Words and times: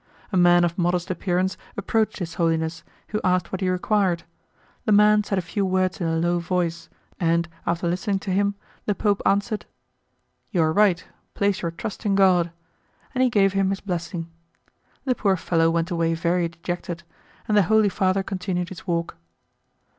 A 0.31 0.35
man 0.35 0.63
of 0.63 0.79
modest 0.79 1.11
appearance 1.11 1.57
approached 1.77 2.17
His 2.17 2.33
Holiness, 2.33 2.83
who 3.09 3.21
asked 3.23 3.51
what 3.51 3.61
he 3.61 3.69
required; 3.69 4.23
the 4.85 4.91
man 4.91 5.23
said 5.23 5.37
a 5.37 5.43
few 5.43 5.63
words 5.63 6.01
in 6.01 6.07
a 6.07 6.15
low 6.17 6.39
voice, 6.39 6.89
and, 7.19 7.47
after 7.67 7.87
listening 7.87 8.17
to 8.21 8.31
him, 8.31 8.55
the 8.87 8.95
Pope 8.95 9.21
answered, 9.27 9.67
"You 10.49 10.63
are 10.63 10.73
right, 10.73 11.05
place 11.35 11.61
your 11.61 11.69
trust 11.69 12.03
in 12.03 12.15
God;" 12.15 12.49
and 13.13 13.23
he 13.23 13.29
gave 13.29 13.53
him 13.53 13.69
his 13.69 13.79
blessing. 13.79 14.27
The 15.05 15.13
poor 15.13 15.37
fellow 15.37 15.69
went 15.69 15.91
away 15.91 16.15
very 16.15 16.47
dejected, 16.49 17.03
and 17.47 17.55
the 17.55 17.61
Holy 17.69 17.89
Father 17.89 18.23
continued 18.23 18.69
his 18.69 18.87
walk. 18.87 19.17